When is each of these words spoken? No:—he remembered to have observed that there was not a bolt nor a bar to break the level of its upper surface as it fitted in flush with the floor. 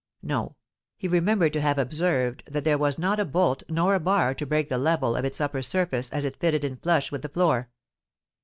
No:—he 0.23 1.07
remembered 1.07 1.53
to 1.53 1.61
have 1.61 1.77
observed 1.77 2.41
that 2.47 2.63
there 2.63 2.79
was 2.79 2.97
not 2.97 3.19
a 3.19 3.23
bolt 3.23 3.61
nor 3.69 3.93
a 3.93 3.99
bar 3.99 4.33
to 4.33 4.47
break 4.47 4.67
the 4.67 4.79
level 4.79 5.15
of 5.15 5.25
its 5.25 5.39
upper 5.39 5.61
surface 5.61 6.09
as 6.09 6.25
it 6.25 6.37
fitted 6.39 6.63
in 6.63 6.77
flush 6.77 7.11
with 7.11 7.21
the 7.21 7.29
floor. 7.29 7.69